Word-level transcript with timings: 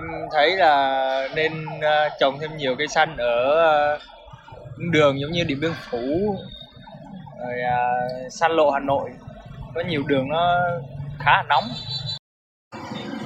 Em 0.00 0.28
thấy 0.32 0.56
là 0.56 1.28
nên 1.34 1.66
ờ, 1.82 2.08
trồng 2.20 2.38
thêm 2.40 2.56
nhiều 2.56 2.74
cây 2.78 2.88
xanh 2.88 3.16
ở 3.16 3.60
ờ, 3.60 3.98
đường 4.78 5.20
giống 5.20 5.32
như 5.32 5.44
Điện 5.44 5.60
Biên 5.60 5.72
Phủ, 5.90 6.36
rồi 7.40 7.60
à, 7.62 7.78
san 8.30 8.52
lộ 8.52 8.70
Hà 8.70 8.80
Nội. 8.80 9.10
Có 9.74 9.80
nhiều 9.88 10.02
đường 10.06 10.28
nó 10.28 10.56
khá 11.18 11.32
là 11.32 11.42
nóng. 11.48 11.64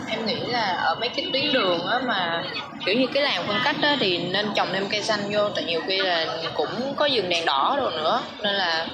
em 0.09 0.27
nghĩ 0.27 0.41
là 0.47 0.65
ở 0.65 0.95
mấy 1.01 1.09
cái 1.09 1.27
tuyến 1.33 1.53
đường 1.53 1.87
á 1.87 1.99
mà 1.99 2.45
kiểu 2.87 2.95
như 2.99 3.07
cái 3.15 3.23
làn 3.23 3.47
phân 3.47 3.57
cách 3.65 3.77
á 3.83 3.97
thì 4.01 4.29
nên 4.33 4.47
trồng 4.55 4.69
thêm 4.73 4.87
cây 4.91 5.03
xanh 5.03 5.21
vô 5.31 5.49
tại 5.49 5.65
nhiều 5.65 5.81
khi 5.87 5.99
là 5.99 6.27
cũng 6.55 6.95
có 6.97 7.07
dừng 7.07 7.29
đèn 7.29 7.45
đỏ 7.45 7.77
rồi 7.81 7.93
nữa 7.93 8.21
nên 8.43 8.55
là 8.55 8.87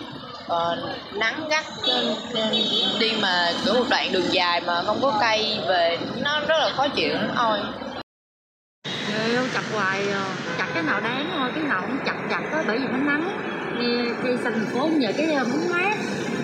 uh, 0.46 0.78
nắng 1.14 1.48
gắt 1.50 1.64
nên, 1.88 2.14
nên 2.34 2.50
mà 3.52 3.60
kiểu 3.64 3.74
một 3.74 3.86
đoạn 3.90 4.12
đường 4.12 4.32
dài 4.32 4.60
mà 4.66 4.82
không 4.82 4.98
có 5.02 5.18
cây 5.20 5.58
về 5.68 5.98
nó 6.22 6.40
rất 6.40 6.56
là 6.58 6.72
khó 6.76 6.88
chịu 6.88 7.14
lắm 7.14 7.30
ôi. 7.36 7.58
Ơi, 9.14 9.48
chặt 9.54 9.62
hoài 9.72 10.08
à. 10.12 10.36
chặt 10.58 10.70
cái 10.74 10.82
nào 10.82 11.00
đáng 11.00 11.30
thôi 11.36 11.50
cái 11.54 11.64
nào 11.64 11.82
cũng 11.86 11.98
chặt 12.06 12.26
chặt 12.30 12.42
á 12.52 12.64
bởi 12.66 12.78
vì 12.78 12.84
nó 12.86 12.96
nắng. 12.96 13.36
Cây 14.22 14.36
xanh 14.44 14.52
thành 14.52 14.66
phố 14.66 14.88
nhờ 14.92 15.12
cái 15.16 15.32
ờ, 15.32 15.44
bóng 15.44 15.68
mát 15.68 15.96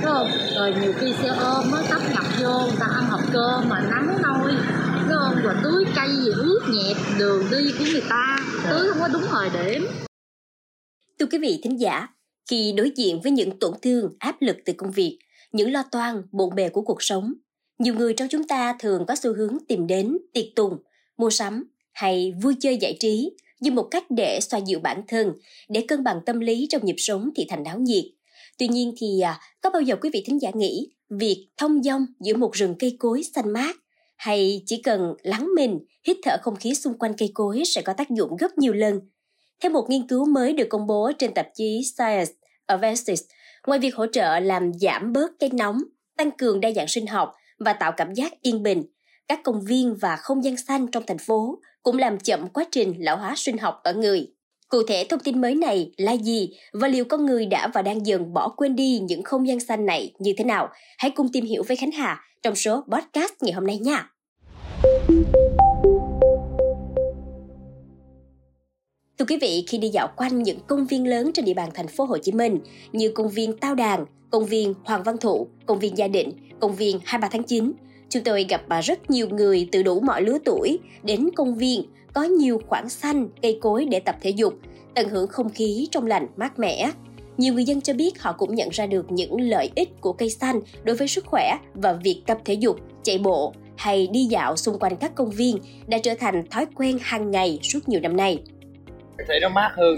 đúng 0.03 0.13
không? 0.13 0.29
Rồi 0.57 0.75
nhiều 0.81 0.93
khi 1.01 1.13
xe 1.23 1.29
ôm 1.29 1.73
á 1.73 1.83
tấp 1.91 2.01
ngập 2.15 2.25
vô 2.41 2.61
người 2.61 2.77
ta 2.81 2.87
ăn 2.95 3.05
hộp 3.11 3.21
cơm 3.33 3.69
mà 3.69 3.81
nắng 3.91 4.23
nôi 4.23 4.53
đúng 5.09 5.19
không? 5.19 5.43
Rồi 5.43 5.55
tưới 5.65 5.85
cây 5.97 6.09
gì 6.09 6.31
ướt 6.31 6.61
nhẹp 6.69 6.97
đường 7.19 7.45
đi 7.51 7.73
của 7.79 7.85
người 7.93 8.03
ta 8.11 8.37
tưới 8.71 8.89
không 8.89 9.01
có 9.01 9.09
đúng 9.09 9.23
thời 9.31 9.51
điểm. 9.51 9.87
Thưa 11.19 11.27
quý 11.27 11.39
vị 11.39 11.61
thính 11.65 11.81
giả, 11.81 12.09
khi 12.51 12.75
đối 12.77 12.91
diện 12.97 13.21
với 13.23 13.33
những 13.33 13.59
tổn 13.59 13.73
thương, 13.83 14.17
áp 14.19 14.37
lực 14.41 14.57
từ 14.65 14.73
công 14.79 14.91
việc, 14.91 15.19
những 15.53 15.73
lo 15.73 15.83
toan, 15.93 16.23
bộn 16.33 16.55
bề 16.55 16.69
của 16.69 16.83
cuộc 16.83 17.03
sống, 17.03 17.33
nhiều 17.79 17.95
người 17.95 18.15
trong 18.15 18.29
chúng 18.29 18.47
ta 18.47 18.77
thường 18.79 19.05
có 19.09 19.17
xu 19.17 19.35
hướng 19.35 19.59
tìm 19.69 19.87
đến 19.87 20.19
tiệc 20.33 20.45
tùng, 20.57 20.79
mua 21.17 21.31
sắm 21.31 21.65
hay 21.93 22.35
vui 22.43 22.57
chơi 22.61 22.77
giải 22.77 22.97
trí 23.01 23.31
như 23.61 23.71
một 23.71 23.89
cách 23.91 24.05
để 24.11 24.41
xoa 24.41 24.61
dịu 24.61 24.81
bản 24.81 25.03
thân, 25.09 25.33
để 25.69 25.85
cân 25.89 26.05
bằng 26.05 26.21
tâm 26.27 26.41
lý 26.41 26.67
trong 26.71 26.85
nhịp 26.85 26.95
sống 26.99 27.31
thì 27.37 27.47
thành 27.49 27.63
náo 27.63 27.79
nhiệt. 27.79 28.05
Tuy 28.59 28.69
nhiên 28.69 28.95
thì 28.99 29.21
à, 29.21 29.41
có 29.61 29.71
bao 29.71 29.83
giờ 29.83 29.97
quý 29.97 30.11
vị 30.13 30.23
thính 30.27 30.41
giả 30.41 30.51
nghĩ 30.55 30.91
việc 31.11 31.49
thông 31.57 31.83
dong 31.83 32.07
giữa 32.21 32.37
một 32.37 32.53
rừng 32.53 32.75
cây 32.79 32.97
cối 32.99 33.23
xanh 33.23 33.53
mát 33.53 33.77
hay 34.17 34.63
chỉ 34.67 34.83
cần 34.83 35.15
lắng 35.23 35.49
mình, 35.57 35.79
hít 36.07 36.17
thở 36.23 36.37
không 36.43 36.57
khí 36.57 36.75
xung 36.75 36.99
quanh 36.99 37.15
cây 37.19 37.31
cối 37.35 37.63
sẽ 37.67 37.83
có 37.83 37.93
tác 37.93 38.11
dụng 38.11 38.37
gấp 38.37 38.59
nhiều 38.59 38.73
lần 38.73 39.01
theo 39.63 39.73
một 39.73 39.87
nghiên 39.91 40.07
cứu 40.07 40.27
mới 40.27 40.53
được 40.53 40.67
công 40.71 40.87
bố 40.87 41.13
trên 41.19 41.35
tạp 41.35 41.47
chí 41.55 41.83
Science 41.97 42.33
Advances, 42.67 43.23
ngoài 43.67 43.79
việc 43.79 43.95
hỗ 43.95 44.07
trợ 44.07 44.39
làm 44.39 44.73
giảm 44.75 45.13
bớt 45.13 45.31
cái 45.39 45.51
nóng, 45.53 45.83
tăng 46.17 46.31
cường 46.31 46.61
đa 46.61 46.71
dạng 46.73 46.89
sinh 46.89 47.07
học 47.07 47.33
và 47.59 47.73
tạo 47.73 47.93
cảm 47.93 48.15
giác 48.15 48.43
yên 48.43 48.63
bình, 48.63 48.85
các 49.29 49.41
công 49.45 49.65
viên 49.65 49.97
và 50.01 50.17
không 50.17 50.45
gian 50.45 50.57
xanh 50.57 50.87
trong 50.87 51.03
thành 51.07 51.19
phố 51.19 51.59
cũng 51.83 51.99
làm 51.99 52.19
chậm 52.19 52.49
quá 52.49 52.65
trình 52.71 52.95
lão 52.99 53.17
hóa 53.17 53.35
sinh 53.37 53.59
học 53.59 53.81
ở 53.83 53.95
người. 53.95 54.27
Cụ 54.69 54.83
thể 54.89 55.07
thông 55.09 55.21
tin 55.21 55.41
mới 55.41 55.55
này 55.55 55.93
là 55.97 56.13
gì 56.13 56.51
và 56.73 56.89
liệu 56.89 57.05
con 57.05 57.27
người 57.27 57.47
đã 57.47 57.69
và 57.75 57.83
đang 57.83 58.07
dần 58.07 58.33
bỏ 58.33 58.49
quên 58.49 58.77
đi 58.77 58.99
những 58.99 59.23
không 59.23 59.49
gian 59.49 59.61
xanh 59.61 59.87
này 59.87 60.13
như 60.19 60.33
thế 60.39 60.45
nào? 60.45 60.69
Hãy 60.99 61.11
cùng 61.11 61.33
tìm 61.33 61.45
hiểu 61.45 61.63
với 61.69 61.77
Khánh 61.77 61.93
Hà 61.93 62.21
trong 62.43 62.55
số 62.55 62.85
podcast 62.93 63.33
ngày 63.41 63.53
hôm 63.53 63.67
nay 63.67 63.79
nha. 63.79 64.11
Thưa 69.19 69.25
quý 69.29 69.39
vị, 69.41 69.65
khi 69.69 69.79
đi 69.79 69.89
dạo 69.89 70.09
quanh 70.17 70.43
những 70.43 70.59
công 70.67 70.87
viên 70.87 71.07
lớn 71.07 71.31
trên 71.35 71.45
địa 71.45 71.55
bàn 71.55 71.71
thành 71.75 71.89
phố 71.89 72.05
Hồ 72.05 72.19
Chí 72.19 72.33
Minh 72.33 72.59
như 72.93 73.11
công 73.11 73.29
viên 73.29 73.57
Tao 73.57 73.75
Đàn, 73.75 74.07
công 74.31 74.47
viên 74.47 74.75
Hoàng 74.85 75.03
Văn 75.03 75.17
Thụ, 75.19 75.47
công 75.67 75.79
viên 75.79 75.99
Gia 75.99 76.09
Định, 76.09 76.33
công 76.61 76.75
viên 76.75 77.01
23 77.05 77.29
tháng 77.33 77.43
9, 77.43 77.73
chúng 78.09 78.25
tôi 78.25 78.47
gặp 78.49 78.63
rất 78.85 79.11
nhiều 79.11 79.29
người 79.29 79.69
từ 79.73 79.83
đủ 79.83 80.01
mọi 80.01 80.23
lứa 80.23 80.39
tuổi 80.45 80.79
đến 81.03 81.29
công 81.37 81.55
viên 81.55 81.83
có 82.13 82.23
nhiều 82.23 82.61
khoảng 82.67 82.89
xanh, 82.89 83.29
cây 83.43 83.59
cối 83.63 83.85
để 83.85 84.01
tập 84.01 84.17
thể 84.21 84.31
dục, 84.31 84.55
tận 84.95 85.09
hưởng 85.09 85.29
không 85.29 85.51
khí 85.51 85.89
trong 85.91 86.07
lành 86.07 86.27
mát 86.37 86.59
mẻ. 86.59 86.91
Nhiều 87.37 87.55
người 87.55 87.65
dân 87.65 87.81
cho 87.81 87.93
biết 87.93 88.23
họ 88.23 88.33
cũng 88.33 88.55
nhận 88.55 88.69
ra 88.69 88.87
được 88.87 89.13
những 89.13 89.41
lợi 89.41 89.71
ích 89.75 90.01
của 90.01 90.13
cây 90.13 90.31
xanh 90.31 90.61
đối 90.85 90.97
với 90.97 91.09
sức 91.09 91.25
khỏe 91.27 91.59
và 91.75 91.93
việc 91.93 92.23
tập 92.27 92.39
thể 92.45 92.55
dục, 92.55 92.77
chạy 93.03 93.19
bộ 93.19 93.53
hay 93.77 94.07
đi 94.07 94.25
dạo 94.25 94.57
xung 94.57 94.79
quanh 94.79 94.97
các 94.97 95.15
công 95.15 95.31
viên 95.31 95.59
đã 95.87 95.99
trở 95.99 96.15
thành 96.15 96.47
thói 96.51 96.67
quen 96.75 96.99
hàng 97.01 97.31
ngày 97.31 97.59
suốt 97.63 97.89
nhiều 97.89 98.01
năm 98.01 98.17
nay. 98.17 98.39
Thấy 99.29 99.41
nó 99.41 99.49
mát 99.49 99.73
hơn, 99.77 99.97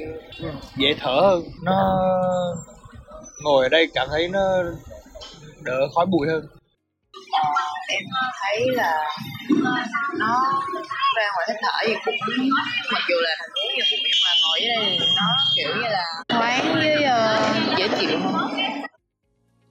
dễ 0.77 0.95
thở 1.01 1.11
hơn. 1.23 1.43
Nó 1.63 2.05
ngồi 3.45 3.65
ở 3.65 3.69
đây 3.69 3.89
cảm 3.95 4.09
thấy 4.11 4.29
nó 4.29 4.41
đỡ 5.63 5.89
khói 5.95 6.07
bụi 6.07 6.29
hơn. 6.29 6.47
em 7.89 8.03
thấy 8.43 8.67
là 8.75 9.05
nó 10.19 10.43
ra 11.17 11.31
ngoài 11.35 11.47
hít 11.49 11.57
thở 11.63 11.87
thì 11.87 11.95
cũng 12.05 12.15
mặc 12.93 13.03
dù 13.09 13.17
là 13.21 13.31
thành 13.41 13.49
phố 13.55 13.69
như 13.77 13.83
cũng 13.91 13.99
nhưng 14.03 14.21
mà 14.25 14.33
ngồi 14.43 14.61
ở 14.61 14.69
đây 14.69 14.99
nó 15.17 15.27
kiểu 15.57 15.69
như 15.75 15.89
là 15.89 16.05
thoáng 16.29 16.75
với 16.75 17.03
ờ, 17.03 17.41
dễ 17.79 17.89
chịu 18.01 18.19
hơn 18.19 18.51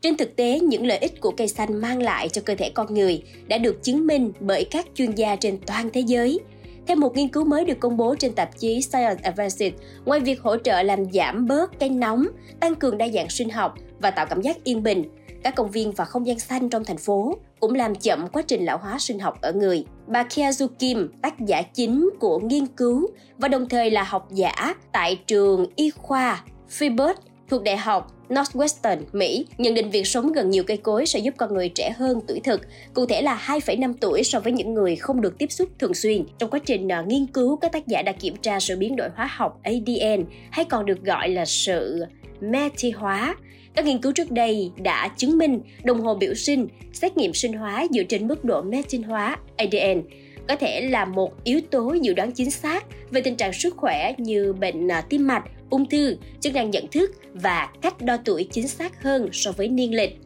Trên 0.01 0.17
thực 0.17 0.35
tế, 0.35 0.59
những 0.59 0.85
lợi 0.85 0.97
ích 0.97 1.21
của 1.21 1.31
cây 1.31 1.47
xanh 1.47 1.81
mang 1.81 2.01
lại 2.01 2.29
cho 2.29 2.41
cơ 2.45 2.55
thể 2.55 2.71
con 2.73 2.93
người 2.93 3.23
đã 3.47 3.57
được 3.57 3.83
chứng 3.83 4.07
minh 4.07 4.31
bởi 4.39 4.67
các 4.71 4.85
chuyên 4.95 5.11
gia 5.11 5.35
trên 5.35 5.59
toàn 5.65 5.89
thế 5.93 6.01
giới. 6.01 6.39
Theo 6.87 6.97
một 6.97 7.15
nghiên 7.15 7.27
cứu 7.27 7.45
mới 7.45 7.65
được 7.65 7.79
công 7.79 7.97
bố 7.97 8.15
trên 8.15 8.33
tạp 8.33 8.59
chí 8.59 8.81
Science 8.81 9.23
Advances, 9.23 9.73
ngoài 10.05 10.19
việc 10.19 10.41
hỗ 10.41 10.57
trợ 10.57 10.83
làm 10.83 11.11
giảm 11.11 11.47
bớt 11.47 11.79
cái 11.79 11.89
nóng, 11.89 12.27
tăng 12.59 12.75
cường 12.75 12.97
đa 12.97 13.07
dạng 13.07 13.29
sinh 13.29 13.49
học 13.49 13.75
và 13.99 14.11
tạo 14.11 14.25
cảm 14.25 14.41
giác 14.41 14.63
yên 14.63 14.83
bình, 14.83 15.03
các 15.43 15.55
công 15.55 15.71
viên 15.71 15.91
và 15.91 16.05
không 16.05 16.27
gian 16.27 16.39
xanh 16.39 16.69
trong 16.69 16.83
thành 16.83 16.97
phố 16.97 17.37
cũng 17.59 17.75
làm 17.75 17.95
chậm 17.95 18.27
quá 18.27 18.41
trình 18.47 18.65
lão 18.65 18.77
hóa 18.77 18.99
sinh 18.99 19.19
học 19.19 19.41
ở 19.41 19.53
người. 19.53 19.85
Bà 20.07 20.23
Kiazu 20.23 20.67
Kim, 20.79 21.11
tác 21.21 21.39
giả 21.39 21.61
chính 21.61 22.09
của 22.19 22.39
nghiên 22.39 22.65
cứu 22.67 23.07
và 23.37 23.47
đồng 23.47 23.69
thời 23.69 23.91
là 23.91 24.03
học 24.03 24.27
giả 24.31 24.75
tại 24.91 25.15
trường 25.27 25.65
y 25.75 25.89
khoa 25.89 26.43
Philbert 26.69 27.17
thuộc 27.49 27.63
Đại 27.63 27.77
học 27.77 28.13
Northwestern, 28.29 28.97
Mỹ, 29.13 29.45
nhận 29.57 29.73
định 29.73 29.89
việc 29.89 30.07
sống 30.07 30.33
gần 30.33 30.49
nhiều 30.49 30.63
cây 30.63 30.77
cối 30.77 31.05
sẽ 31.05 31.19
giúp 31.19 31.33
con 31.37 31.53
người 31.53 31.69
trẻ 31.69 31.93
hơn 31.97 32.19
tuổi 32.27 32.39
thực, 32.43 32.61
cụ 32.93 33.05
thể 33.05 33.21
là 33.21 33.41
2,5 33.45 33.93
tuổi 34.01 34.23
so 34.23 34.39
với 34.39 34.53
những 34.53 34.73
người 34.73 34.95
không 34.95 35.21
được 35.21 35.37
tiếp 35.37 35.51
xúc 35.51 35.69
thường 35.79 35.93
xuyên. 35.93 36.25
Trong 36.37 36.49
quá 36.49 36.59
trình 36.65 36.91
à, 36.91 37.03
nghiên 37.07 37.27
cứu, 37.27 37.55
các 37.55 37.71
tác 37.71 37.87
giả 37.87 38.01
đã 38.01 38.11
kiểm 38.11 38.35
tra 38.35 38.59
sự 38.59 38.77
biến 38.77 38.95
đổi 38.95 39.09
hóa 39.15 39.29
học 39.31 39.59
ADN, 39.63 40.25
hay 40.51 40.65
còn 40.65 40.85
được 40.85 41.03
gọi 41.03 41.29
là 41.29 41.45
sự 41.45 42.05
methy 42.41 42.91
hóa. 42.91 43.35
Các 43.75 43.85
nghiên 43.85 44.01
cứu 44.01 44.11
trước 44.11 44.31
đây 44.31 44.71
đã 44.77 45.07
chứng 45.17 45.37
minh 45.37 45.61
đồng 45.83 46.01
hồ 46.01 46.15
biểu 46.15 46.33
sinh, 46.33 46.67
xét 46.93 47.17
nghiệm 47.17 47.33
sinh 47.33 47.53
hóa 47.53 47.85
dựa 47.91 48.03
trên 48.03 48.27
mức 48.27 48.45
độ 48.45 48.61
methyl 48.61 49.03
hóa 49.03 49.37
ADN 49.57 50.01
có 50.47 50.55
thể 50.55 50.81
là 50.81 51.05
một 51.05 51.43
yếu 51.43 51.61
tố 51.71 51.93
dự 52.01 52.13
đoán 52.13 52.31
chính 52.31 52.51
xác 52.51 52.85
về 53.11 53.21
tình 53.21 53.35
trạng 53.35 53.53
sức 53.53 53.77
khỏe 53.77 54.13
như 54.17 54.53
bệnh 54.53 54.91
à, 54.91 55.01
tim 55.01 55.27
mạch, 55.27 55.43
ung 55.69 55.89
thư, 55.89 56.17
chức 56.39 56.53
năng 56.53 56.71
nhận 56.71 56.87
thức 56.87 57.11
và 57.33 57.69
cách 57.81 58.01
đo 58.01 58.17
tuổi 58.25 58.47
chính 58.51 58.67
xác 58.67 59.03
hơn 59.03 59.29
so 59.33 59.51
với 59.51 59.67
niên 59.67 59.95
lịch. 59.95 60.19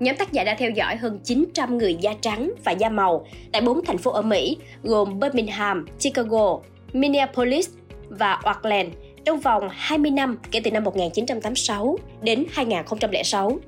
Nhóm 0.00 0.16
tác 0.16 0.32
giả 0.32 0.44
đã 0.44 0.56
theo 0.58 0.70
dõi 0.70 0.96
hơn 0.96 1.18
900 1.24 1.78
người 1.78 1.94
da 1.94 2.14
trắng 2.20 2.52
và 2.64 2.72
da 2.72 2.88
màu 2.88 3.26
tại 3.52 3.62
4 3.62 3.84
thành 3.84 3.98
phố 3.98 4.10
ở 4.10 4.22
Mỹ 4.22 4.56
gồm 4.82 5.20
Birmingham, 5.20 5.86
Chicago, 5.98 6.58
Minneapolis 6.92 7.68
và 8.08 8.32
Auckland 8.32 8.88
trong 9.24 9.40
vòng 9.40 9.68
20 9.70 10.10
năm 10.10 10.38
kể 10.50 10.60
từ 10.64 10.70
năm 10.70 10.84
1986 10.84 11.98
đến 12.22 12.44
2006. 12.50 13.58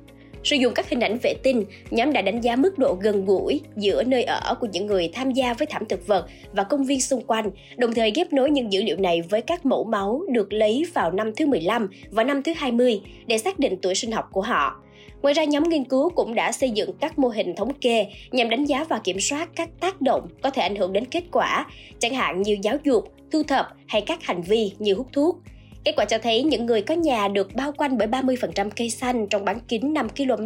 Sử 0.43 0.55
dụng 0.55 0.73
các 0.73 0.89
hình 0.89 0.99
ảnh 0.99 1.17
vệ 1.23 1.33
tinh, 1.43 1.65
nhóm 1.91 2.13
đã 2.13 2.21
đánh 2.21 2.41
giá 2.41 2.55
mức 2.55 2.77
độ 2.77 2.97
gần 3.01 3.25
gũi 3.25 3.61
giữa 3.75 4.03
nơi 4.03 4.23
ở 4.23 4.55
của 4.59 4.67
những 4.71 4.85
người 4.85 5.09
tham 5.13 5.31
gia 5.31 5.53
với 5.53 5.65
thảm 5.65 5.85
thực 5.85 6.07
vật 6.07 6.27
và 6.53 6.63
công 6.63 6.83
viên 6.83 7.01
xung 7.01 7.23
quanh, 7.27 7.51
đồng 7.77 7.93
thời 7.93 8.11
ghép 8.11 8.33
nối 8.33 8.51
những 8.51 8.73
dữ 8.73 8.83
liệu 8.83 8.97
này 8.97 9.21
với 9.21 9.41
các 9.41 9.65
mẫu 9.65 9.83
máu 9.83 10.21
được 10.29 10.53
lấy 10.53 10.83
vào 10.93 11.11
năm 11.11 11.35
thứ 11.35 11.45
15 11.45 11.89
và 12.11 12.23
năm 12.23 12.43
thứ 12.43 12.53
20 12.57 13.01
để 13.25 13.37
xác 13.37 13.59
định 13.59 13.75
tuổi 13.81 13.95
sinh 13.95 14.11
học 14.11 14.29
của 14.31 14.41
họ. 14.41 14.79
Ngoài 15.21 15.33
ra, 15.33 15.43
nhóm 15.43 15.69
nghiên 15.69 15.83
cứu 15.83 16.09
cũng 16.09 16.35
đã 16.35 16.51
xây 16.51 16.69
dựng 16.69 16.89
các 16.99 17.19
mô 17.19 17.27
hình 17.27 17.55
thống 17.55 17.73
kê 17.73 18.07
nhằm 18.31 18.49
đánh 18.49 18.65
giá 18.65 18.85
và 18.89 18.99
kiểm 19.03 19.19
soát 19.19 19.49
các 19.55 19.69
tác 19.79 20.01
động 20.01 20.27
có 20.41 20.49
thể 20.49 20.61
ảnh 20.61 20.75
hưởng 20.75 20.93
đến 20.93 21.05
kết 21.05 21.23
quả, 21.31 21.65
chẳng 21.99 22.13
hạn 22.13 22.41
như 22.41 22.57
giáo 22.61 22.77
dục, 22.83 23.13
thu 23.31 23.43
thập 23.43 23.67
hay 23.87 24.01
các 24.01 24.23
hành 24.23 24.41
vi 24.41 24.71
như 24.79 24.93
hút 24.93 25.07
thuốc. 25.13 25.37
Kết 25.83 25.93
quả 25.95 26.05
cho 26.05 26.17
thấy 26.17 26.43
những 26.43 26.65
người 26.65 26.81
có 26.81 26.95
nhà 26.95 27.27
được 27.27 27.55
bao 27.55 27.71
quanh 27.71 27.97
bởi 27.97 28.07
30% 28.07 28.69
cây 28.75 28.89
xanh 28.89 29.27
trong 29.27 29.45
bán 29.45 29.59
kính 29.67 29.93
5 29.93 30.09
km, 30.09 30.45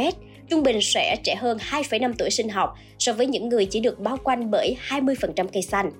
trung 0.50 0.63
bình 0.63 0.81
sẽ 0.81 1.16
trẻ 1.24 1.36
hơn 1.36 1.57
2,5 1.72 2.13
tuổi 2.18 2.30
sinh 2.30 2.50
học 2.50 2.75
so 3.00 3.13
với 3.13 3.28
những 3.28 3.50
người 3.50 3.66
chỉ 3.66 3.80
được 3.80 4.00
bao 4.00 4.18
quanh 4.24 4.51
bởi 4.51 4.78
20% 4.89 5.48
cây 5.54 5.62
xanh. 5.62 5.92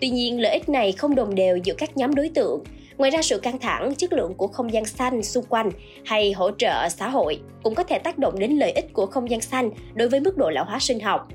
Tuy 0.00 0.08
nhiên, 0.08 0.40
lợi 0.40 0.52
ích 0.52 0.68
này 0.68 0.92
không 0.92 1.14
đồng 1.14 1.34
đều 1.34 1.56
giữa 1.56 1.74
các 1.78 1.96
nhóm 1.96 2.14
đối 2.14 2.28
tượng. 2.28 2.64
Ngoài 2.98 3.10
ra, 3.10 3.22
sự 3.22 3.38
căng 3.38 3.58
thẳng, 3.58 3.94
chất 3.94 4.12
lượng 4.12 4.34
của 4.34 4.46
không 4.46 4.72
gian 4.72 4.84
xanh 4.84 5.22
xung 5.22 5.44
quanh 5.48 5.70
hay 6.04 6.32
hỗ 6.32 6.50
trợ 6.50 6.88
xã 6.88 7.08
hội 7.08 7.40
cũng 7.62 7.74
có 7.74 7.82
thể 7.82 7.98
tác 7.98 8.18
động 8.18 8.38
đến 8.38 8.52
lợi 8.52 8.72
ích 8.72 8.92
của 8.92 9.06
không 9.06 9.30
gian 9.30 9.40
xanh 9.40 9.70
đối 9.94 10.08
với 10.08 10.20
mức 10.20 10.36
độ 10.36 10.50
lão 10.50 10.64
hóa 10.64 10.78
sinh 10.78 11.00
học. 11.00 11.28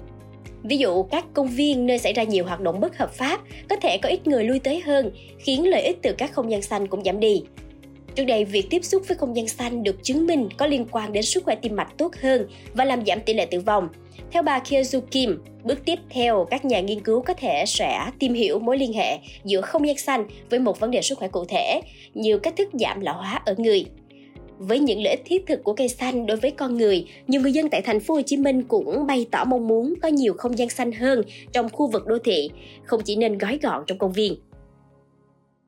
Ví 0.64 0.78
dụ, 0.78 1.04
các 1.04 1.26
công 1.34 1.48
viên 1.48 1.86
nơi 1.86 2.00
xảy 2.00 2.14
ra 2.14 2.24
nhiều 2.24 2.46
hoạt 2.46 2.62
động 2.62 2.80
bất 2.80 2.98
hợp 2.98 3.14
pháp 3.14 3.42
có 3.70 3.76
thể 3.76 3.98
có 3.98 4.10
ít 4.10 4.28
người 4.28 4.44
lui 4.44 4.60
tới 4.60 4.82
hơn, 4.86 5.12
khiến 5.40 5.70
lợi 5.70 5.82
ích 5.82 5.98
từ 6.02 6.14
các 6.18 6.34
không 6.34 6.52
gian 6.52 6.62
xanh 6.62 6.88
cũng 6.88 7.04
giảm 7.04 7.20
đi. 7.20 7.44
Trước 8.16 8.24
đây, 8.24 8.46
việc 8.46 8.68
tiếp 8.70 8.84
xúc 8.84 9.04
với 9.08 9.18
không 9.18 9.36
gian 9.36 9.48
xanh 9.48 9.84
được 9.84 10.04
chứng 10.04 10.28
minh 10.28 10.50
có 10.58 10.66
liên 10.68 10.86
quan 10.92 11.14
đến 11.14 11.24
sức 11.24 11.44
khỏe 11.44 11.56
tim 11.56 11.76
mạch 11.76 11.98
tốt 11.98 12.12
hơn 12.22 12.48
và 12.74 12.86
làm 12.86 13.06
giảm 13.06 13.22
tỷ 13.22 13.34
lệ 13.34 13.46
tử 13.46 13.60
vong. 13.60 13.88
Theo 14.32 14.44
bà 14.44 14.60
Kyozu 14.60 15.02
Kim, 15.02 15.44
bước 15.64 15.86
tiếp 15.86 16.00
theo 16.10 16.48
các 16.50 16.66
nhà 16.66 16.80
nghiên 16.80 17.00
cứu 17.00 17.22
có 17.22 17.34
thể 17.34 17.64
sẽ 17.68 18.06
tìm 18.20 18.34
hiểu 18.34 18.60
mối 18.60 18.78
liên 18.78 18.94
hệ 18.94 19.18
giữa 19.44 19.62
không 19.62 19.88
gian 19.88 19.98
xanh 19.98 20.28
với 20.50 20.60
một 20.60 20.80
vấn 20.80 20.92
đề 20.92 21.02
sức 21.02 21.18
khỏe 21.18 21.28
cụ 21.28 21.46
thể 21.46 21.82
như 22.14 22.38
cách 22.38 22.56
thức 22.58 22.70
giảm 22.74 23.02
lão 23.02 23.18
hóa 23.18 23.42
ở 23.46 23.56
người. 23.58 23.86
Với 24.68 24.80
những 24.80 25.04
lợi 25.04 25.14
ích 25.16 25.22
thiết 25.26 25.44
thực 25.48 25.64
của 25.64 25.74
cây 25.74 25.90
xanh 25.90 26.26
đối 26.26 26.38
với 26.38 26.52
con 26.52 26.78
người, 26.78 27.08
nhiều 27.28 27.42
người 27.42 27.52
dân 27.52 27.70
tại 27.70 27.82
thành 27.82 28.00
phố 28.00 28.14
Hồ 28.14 28.22
Chí 28.26 28.38
Minh 28.38 28.64
cũng 28.64 29.08
bày 29.08 29.26
tỏ 29.32 29.44
mong 29.44 29.68
muốn 29.68 29.94
có 30.02 30.08
nhiều 30.08 30.34
không 30.38 30.58
gian 30.58 30.70
xanh 30.70 30.92
hơn 30.92 31.22
trong 31.52 31.70
khu 31.70 31.88
vực 31.88 32.08
đô 32.08 32.18
thị, 32.24 32.52
không 32.86 33.02
chỉ 33.06 33.16
nên 33.16 33.38
gói 33.38 33.60
gọn 33.64 33.84
trong 33.88 33.98
công 33.98 34.14
viên. 34.14 34.36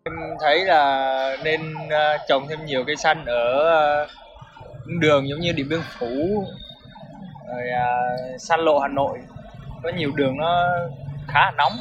Em 0.03 0.13
thấy 0.41 0.65
là 0.65 1.37
nên 1.43 1.61
ờ, 1.89 2.17
trồng 2.29 2.47
thêm 2.49 2.65
nhiều 2.65 2.83
cây 2.87 2.95
xanh 2.95 3.25
ở 3.25 3.59
ờ, 3.59 4.07
đường 4.99 5.29
giống 5.29 5.39
như 5.39 5.51
Điện 5.51 5.69
Biên 5.69 5.79
Phủ, 5.99 6.45
rồi 7.47 7.63
uh, 8.35 8.41
San 8.41 8.59
Lộ 8.59 8.79
Hà 8.79 8.87
Nội. 8.87 9.17
Có 9.83 9.91
nhiều 9.97 10.11
đường 10.15 10.37
nó 10.37 10.69
khá 11.27 11.39
là 11.39 11.51
nóng. 11.57 11.73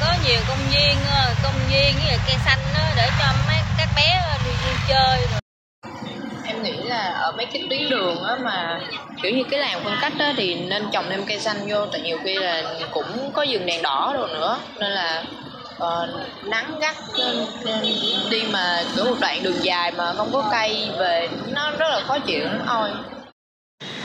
Có 0.00 0.14
nhiều 0.28 0.40
công 0.48 0.58
viên, 0.72 0.96
công 1.42 1.54
viên 1.70 1.94
với 2.06 2.18
cây 2.26 2.36
xanh 2.46 2.58
đó 2.74 2.84
để 2.96 3.08
cho 3.18 3.26
mấy 3.48 3.58
các 3.78 3.88
bé 3.96 4.22
đi 4.44 4.50
mấy 7.44 7.52
cái 7.52 7.66
tuyến 7.70 7.90
đường 7.90 8.22
á 8.22 8.36
mà 8.42 8.80
kiểu 9.22 9.32
như 9.36 9.44
cái 9.50 9.60
làng 9.60 9.80
phân 9.84 9.92
cách 10.00 10.12
á 10.18 10.34
thì 10.36 10.54
nên 10.54 10.84
trồng 10.92 11.04
thêm 11.08 11.24
cây 11.26 11.38
xanh 11.38 11.56
vô 11.68 11.86
tại 11.86 12.00
nhiều 12.00 12.18
khi 12.24 12.34
là 12.34 12.62
cũng 12.90 13.32
có 13.32 13.42
dừng 13.42 13.66
đèn 13.66 13.82
đỏ 13.82 14.12
rồi 14.16 14.28
nữa. 14.28 14.58
Nên 14.78 14.90
là 14.90 15.24
uh, 15.76 16.08
nắng 16.44 16.78
gắt 16.80 16.96
nên, 17.18 17.36
nên 17.64 17.84
đi 18.30 18.42
mà 18.52 18.82
kiểu 18.96 19.04
một 19.04 19.16
đoạn 19.20 19.42
đường 19.42 19.64
dài 19.64 19.92
mà 19.92 20.12
không 20.16 20.32
có 20.32 20.48
cây 20.50 20.90
về 20.98 21.28
nó 21.52 21.70
rất 21.70 21.88
là 21.88 22.00
khó 22.06 22.18
chịu 22.18 22.44
lắm 22.44 22.58
ôi. 22.66 22.90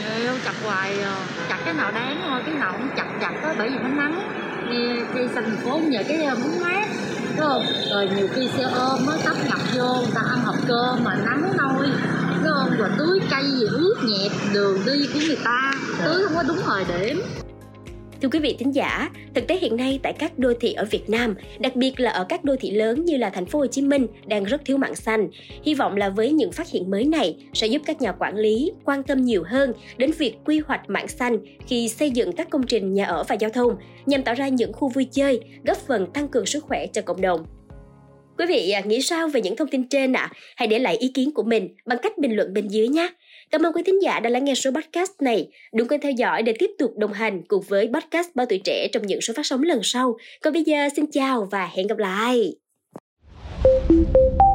Ê, 0.10 0.28
chặt 0.46 0.54
hoài 0.66 0.92
à. 1.04 1.16
chặt 1.50 1.58
cái 1.66 1.74
nào 1.74 1.92
đáng 1.92 2.22
thôi 2.28 2.42
cái 2.46 2.56
nào 2.56 2.74
cũng 2.78 2.90
chặt 2.98 3.08
chặt 3.22 3.44
đó 3.44 3.50
bởi 3.58 3.70
vì 3.70 3.78
nó 3.78 3.88
nắng. 3.88 4.22
Cây 5.16 5.28
xanh 5.36 5.44
thành 5.44 5.58
phố 5.64 5.78
nhờ 5.78 6.00
cái 6.08 6.24
ờ, 6.24 6.36
muốn 6.36 6.60
mát 6.62 6.88
đúng 7.38 7.48
không? 7.48 7.64
Rồi 7.90 8.10
nhiều 8.16 8.28
khi 8.36 8.48
xe 8.48 8.64
ôm 8.64 9.06
mới 9.06 9.18
tấp 9.26 9.36
nhập 9.48 9.60
vô 9.76 9.94
người 9.94 10.12
ta 10.16 10.22
ăn 10.30 10.42
hộp 10.46 10.56
cơm 10.68 11.04
mà 11.04 11.16
nắng 11.26 11.54
nôi 11.58 11.88
hơn 12.50 12.80
là 12.80 12.96
tưới 12.98 13.20
cây 13.32 13.44
gì 13.44 13.66
ướt 13.72 13.96
nhẹp 14.04 14.32
đường 14.54 14.78
đi 14.86 15.08
của 15.14 15.20
người 15.28 15.38
ta 15.46 15.72
tưới 16.06 16.24
không 16.24 16.34
có 16.36 16.44
đúng 16.44 16.60
thời 16.66 16.86
điểm 17.00 17.22
Thưa 18.22 18.30
quý 18.30 18.40
vị 18.40 18.56
thính 18.60 18.76
giả, 18.76 19.10
thực 19.36 19.48
tế 19.48 19.58
hiện 19.58 19.78
nay 19.78 20.00
tại 20.04 20.14
các 20.14 20.40
đô 20.40 20.54
thị 20.60 20.74
ở 20.74 20.86
Việt 20.92 21.10
Nam, 21.10 21.36
đặc 21.60 21.76
biệt 21.76 22.00
là 22.00 22.10
ở 22.10 22.26
các 22.30 22.44
đô 22.44 22.56
thị 22.60 22.72
lớn 22.72 23.06
như 23.06 23.18
là 23.18 23.30
thành 23.30 23.46
phố 23.46 23.60
Hồ 23.60 23.68
Chí 23.68 23.82
Minh 23.82 24.08
đang 24.26 24.44
rất 24.44 24.62
thiếu 24.66 24.78
mảng 24.78 24.96
xanh. 24.96 25.30
Hy 25.64 25.74
vọng 25.74 25.98
là 25.98 26.10
với 26.10 26.32
những 26.32 26.52
phát 26.52 26.70
hiện 26.70 26.92
mới 26.92 27.06
này 27.06 27.36
sẽ 27.54 27.68
giúp 27.68 27.82
các 27.86 28.02
nhà 28.02 28.12
quản 28.12 28.36
lý 28.36 28.72
quan 28.86 29.04
tâm 29.04 29.22
nhiều 29.22 29.44
hơn 29.48 29.74
đến 29.98 30.12
việc 30.18 30.36
quy 30.46 30.62
hoạch 30.68 30.90
mảng 30.90 31.08
xanh 31.08 31.38
khi 31.68 31.90
xây 31.90 32.12
dựng 32.12 32.32
các 32.32 32.50
công 32.50 32.64
trình 32.64 32.94
nhà 32.94 33.06
ở 33.06 33.24
và 33.24 33.36
giao 33.36 33.50
thông 33.50 33.76
nhằm 34.06 34.24
tạo 34.24 34.36
ra 34.36 34.48
những 34.48 34.74
khu 34.74 34.90
vui 34.90 35.06
chơi, 35.12 35.42
góp 35.64 35.78
phần 35.78 36.08
tăng 36.12 36.28
cường 36.28 36.46
sức 36.46 36.64
khỏe 36.64 36.88
cho 36.88 37.02
cộng 37.02 37.22
đồng. 37.22 37.46
Quý 38.40 38.46
vị 38.46 38.72
à, 38.72 38.82
nghĩ 38.82 39.02
sao 39.02 39.28
về 39.28 39.42
những 39.42 39.56
thông 39.56 39.68
tin 39.68 39.88
trên 39.88 40.14
ạ? 40.14 40.22
À? 40.22 40.36
Hãy 40.56 40.68
để 40.68 40.80
lại 40.80 40.98
ý 40.98 41.12
kiến 41.14 41.32
của 41.34 41.44
mình 41.44 41.70
bằng 41.86 42.00
cách 42.02 42.18
bình 42.18 42.36
luận 42.36 42.54
bên 42.54 42.68
dưới 42.68 42.88
nhé. 42.88 43.10
Cảm 43.52 43.66
ơn 43.66 43.74
quý 43.74 43.84
thính 43.86 44.02
giả 44.02 44.20
đã 44.20 44.30
lắng 44.30 44.46
nghe 44.46 44.56
số 44.56 44.72
podcast 44.72 45.12
này. 45.22 45.48
Đừng 45.74 45.88
quên 45.88 46.02
theo 46.02 46.12
dõi 46.12 46.44
để 46.44 46.54
tiếp 46.60 46.72
tục 46.78 46.92
đồng 46.98 47.14
hành 47.14 47.42
cùng 47.48 47.64
với 47.68 47.90
podcast 47.94 48.28
Bao 48.36 48.46
Tuổi 48.46 48.62
Trẻ 48.64 48.88
trong 48.92 49.08
những 49.08 49.22
số 49.22 49.34
phát 49.38 49.46
sóng 49.46 49.64
lần 49.64 49.80
sau. 49.84 50.18
Còn 50.42 50.54
bây 50.54 50.64
giờ, 50.64 50.90
xin 50.96 51.06
chào 51.12 51.48
và 51.52 51.70
hẹn 51.76 51.88
gặp 51.88 51.98
lại. 51.98 52.54
thank 53.90 54.16
you 54.16 54.49